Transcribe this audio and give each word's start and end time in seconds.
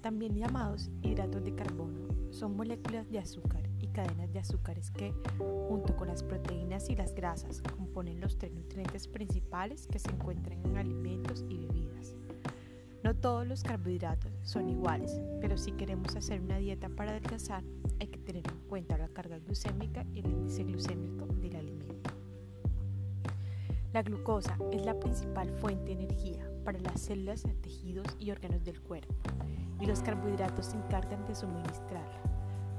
también 0.00 0.34
llamados 0.34 0.90
hidratos 1.02 1.44
de 1.44 1.54
carbono, 1.54 2.32
son 2.32 2.56
moléculas 2.56 3.08
de 3.10 3.20
azúcar 3.20 3.62
y 3.80 3.86
cadenas 3.88 4.32
de 4.32 4.40
azúcares 4.40 4.90
que, 4.90 5.14
junto 5.68 5.96
con 5.96 6.08
las 6.08 6.24
proteínas 6.24 6.90
y 6.90 6.96
las 6.96 7.14
grasas, 7.14 7.62
componen 7.62 8.20
los 8.20 8.38
tres 8.38 8.52
nutrientes 8.52 9.06
principales 9.06 9.86
que 9.86 10.00
se 10.00 10.10
encuentran 10.10 10.64
en 10.64 10.76
alimentos 10.76 11.44
y 11.48 11.58
bebidas. 11.58 12.16
No 13.04 13.14
todos 13.14 13.46
los 13.46 13.62
carbohidratos 13.62 14.32
son 14.42 14.68
iguales, 14.68 15.20
pero 15.40 15.56
si 15.56 15.70
queremos 15.72 16.16
hacer 16.16 16.40
una 16.40 16.58
dieta 16.58 16.88
para 16.88 17.12
adelgazar, 17.12 17.62
hay 18.00 18.08
que 18.08 18.18
tener 18.18 18.42
en 18.48 18.68
cuenta 18.68 18.98
la 18.98 19.08
carga 19.08 19.38
glucémica 19.38 20.04
y 20.12 20.20
el 20.20 20.26
índice 20.26 20.64
glucémico. 20.64 21.25
La 23.96 24.02
glucosa 24.02 24.58
es 24.72 24.84
la 24.84 25.00
principal 25.00 25.48
fuente 25.48 25.96
de 25.96 26.04
energía 26.04 26.46
para 26.66 26.78
las 26.80 27.00
células, 27.00 27.44
tejidos 27.62 28.06
y 28.18 28.30
órganos 28.30 28.62
del 28.62 28.78
cuerpo, 28.82 29.14
y 29.80 29.86
los 29.86 30.02
carbohidratos 30.02 30.66
se 30.66 30.76
encargan 30.76 31.24
de 31.24 31.34
suministrarla. 31.34 32.20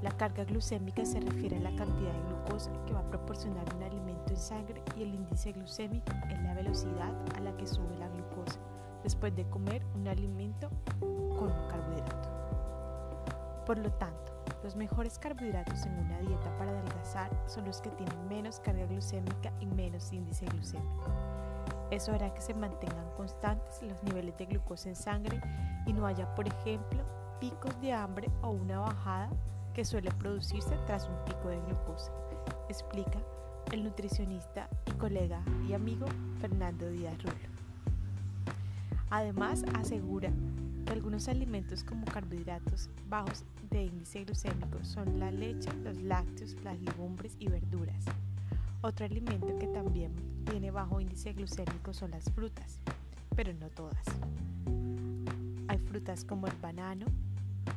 La 0.00 0.12
carga 0.12 0.44
glucémica 0.44 1.04
se 1.04 1.18
refiere 1.18 1.56
a 1.56 1.60
la 1.60 1.74
cantidad 1.74 2.12
de 2.12 2.22
glucosa 2.22 2.70
que 2.86 2.92
va 2.92 3.00
a 3.00 3.10
proporcionar 3.10 3.64
un 3.74 3.82
alimento 3.82 4.30
en 4.30 4.36
sangre 4.36 4.80
y 4.96 5.02
el 5.02 5.12
índice 5.12 5.50
glucémico 5.50 6.12
es 6.30 6.40
la 6.40 6.54
velocidad 6.54 7.12
a 7.34 7.40
la 7.40 7.56
que 7.56 7.66
sube 7.66 7.98
la 7.98 8.08
glucosa 8.10 8.60
después 9.02 9.34
de 9.34 9.44
comer 9.50 9.84
un 9.96 10.06
alimento 10.06 10.70
con 11.00 11.50
un 11.50 11.68
carbohidrato. 11.68 12.28
Por 13.66 13.78
lo 13.78 13.90
tanto, 13.94 14.27
los 14.62 14.76
mejores 14.76 15.18
carbohidratos 15.18 15.84
en 15.86 15.98
una 15.98 16.18
dieta 16.18 16.56
para 16.58 16.70
adelgazar 16.70 17.30
son 17.46 17.64
los 17.64 17.80
que 17.80 17.90
tienen 17.90 18.28
menos 18.28 18.60
carga 18.60 18.86
glucémica 18.86 19.52
y 19.60 19.66
menos 19.66 20.12
índice 20.12 20.46
glucémico. 20.46 21.04
Eso 21.90 22.12
hará 22.12 22.34
que 22.34 22.40
se 22.40 22.54
mantengan 22.54 23.08
constantes 23.16 23.82
los 23.82 24.02
niveles 24.02 24.36
de 24.36 24.46
glucosa 24.46 24.90
en 24.90 24.96
sangre 24.96 25.40
y 25.86 25.92
no 25.92 26.06
haya, 26.06 26.34
por 26.34 26.46
ejemplo, 26.46 27.02
picos 27.40 27.80
de 27.80 27.92
hambre 27.92 28.28
o 28.42 28.50
una 28.50 28.80
bajada 28.80 29.30
que 29.72 29.84
suele 29.84 30.10
producirse 30.10 30.76
tras 30.86 31.08
un 31.08 31.16
pico 31.24 31.48
de 31.48 31.60
glucosa, 31.60 32.12
explica 32.68 33.18
el 33.72 33.84
nutricionista 33.84 34.68
y 34.86 34.92
colega 34.92 35.42
y 35.68 35.72
amigo 35.72 36.06
Fernando 36.40 36.88
Díaz 36.90 37.16
Rulo. 37.22 37.58
Además, 39.10 39.64
asegura 39.74 40.30
algunos 40.90 41.28
alimentos 41.28 41.84
como 41.84 42.04
carbohidratos 42.06 42.88
bajos 43.08 43.44
de 43.70 43.84
índice 43.84 44.24
glucémico 44.24 44.82
son 44.82 45.18
la 45.18 45.30
leche, 45.30 45.70
los 45.84 45.96
lácteos, 46.02 46.56
las 46.64 46.80
legumbres 46.80 47.36
y 47.38 47.48
verduras. 47.48 48.04
Otro 48.80 49.04
alimento 49.04 49.58
que 49.58 49.66
también 49.66 50.12
tiene 50.48 50.70
bajo 50.70 51.00
índice 51.00 51.32
glucémico 51.32 51.92
son 51.92 52.12
las 52.12 52.24
frutas, 52.32 52.80
pero 53.36 53.52
no 53.54 53.68
todas. 53.70 54.04
Hay 55.68 55.78
frutas 55.78 56.24
como 56.24 56.46
el 56.46 56.56
banano 56.62 57.06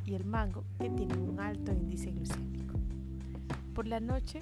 y 0.05 0.13
el 0.13 0.23
mango 0.23 0.63
que 0.79 0.89
tienen 0.89 1.19
un 1.19 1.39
alto 1.39 1.71
índice 1.73 2.11
glucémico. 2.11 2.79
Por 3.73 3.87
la 3.87 3.99
noche 3.99 4.41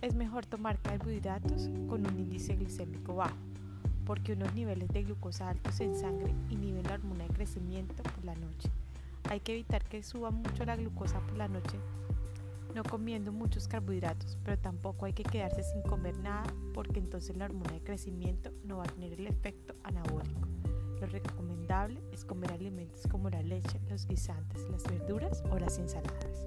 es 0.00 0.14
mejor 0.14 0.46
tomar 0.46 0.78
carbohidratos 0.80 1.70
con 1.88 2.06
un 2.06 2.18
índice 2.18 2.54
glucémico 2.54 3.16
bajo 3.16 3.36
porque 4.06 4.32
unos 4.32 4.54
niveles 4.54 4.88
de 4.88 5.02
glucosa 5.02 5.50
altos 5.50 5.80
en 5.80 5.94
sangre 5.96 6.32
inhiben 6.48 6.84
la 6.84 6.94
hormona 6.94 7.24
de 7.24 7.34
crecimiento 7.34 8.02
por 8.02 8.24
la 8.24 8.34
noche. 8.36 8.70
Hay 9.28 9.40
que 9.40 9.52
evitar 9.52 9.84
que 9.84 10.02
suba 10.02 10.30
mucho 10.30 10.64
la 10.64 10.76
glucosa 10.76 11.18
por 11.20 11.36
la 11.36 11.48
noche, 11.48 11.78
no 12.74 12.84
comiendo 12.84 13.32
muchos 13.32 13.68
carbohidratos, 13.68 14.38
pero 14.44 14.58
tampoco 14.58 15.06
hay 15.06 15.12
que 15.12 15.24
quedarse 15.24 15.62
sin 15.62 15.82
comer 15.82 16.16
nada 16.18 16.44
porque 16.72 17.00
entonces 17.00 17.36
la 17.36 17.46
hormona 17.46 17.72
de 17.72 17.80
crecimiento 17.80 18.52
no 18.64 18.78
va 18.78 18.84
a 18.84 18.88
tener 18.88 19.14
el 19.14 19.26
efecto 19.26 19.74
anabólico. 19.82 20.48
Lo 21.00 21.06
recomendable 21.06 22.00
es 22.12 22.24
comer 22.24 22.52
alimentos 22.52 23.06
como 23.10 23.28
la 23.28 23.42
leche, 23.42 23.80
los 23.88 24.06
guisantes, 24.06 24.68
las 24.70 24.84
verduras 24.84 25.42
o 25.50 25.58
las 25.58 25.78
ensaladas. 25.78 26.46